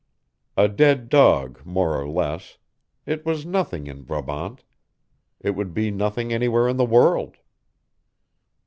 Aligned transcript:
A 0.57 0.67
dead 0.67 1.09
dog 1.09 1.63
more 1.63 2.01
or 2.01 2.09
less 2.09 2.57
it 3.05 3.23
was 3.23 3.45
nothing 3.45 3.85
in 3.85 4.01
Brabant: 4.01 4.63
it 5.39 5.51
would 5.51 5.75
be 5.75 5.91
nothing 5.91 6.33
anywhere 6.33 6.67
in 6.67 6.77
the 6.77 6.85
world. 6.85 7.37